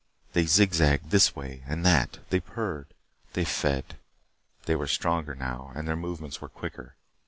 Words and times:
They 0.33 0.47
zig 0.47 0.73
zagged 0.73 1.11
this 1.11 1.35
way 1.35 1.63
and 1.67 1.85
that. 1.85 2.17
They 2.31 2.39
purred. 2.39 2.87
They 3.33 3.45
fed. 3.45 3.99
They 4.65 4.75
were 4.75 4.87
stronger 4.87 5.35
now 5.35 5.71
and 5.75 5.87
their 5.87 5.95
movements 5.95 6.41
were 6.41 6.49
quicker. 6.49 6.95